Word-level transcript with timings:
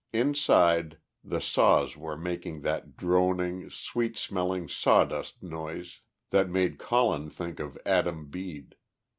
Inside, 0.13 0.97
the 1.23 1.39
saws 1.39 1.95
were 1.95 2.17
making 2.17 2.61
that 2.61 2.97
droning, 2.97 3.69
sweet 3.69 4.17
smelling, 4.17 4.67
sawdust 4.67 5.43
noise 5.43 6.01
that 6.31 6.49
made 6.49 6.79
Colin 6.79 7.29
think 7.29 7.59
of 7.59 7.77
"Adam 7.85 8.25
Bede." 8.25 8.73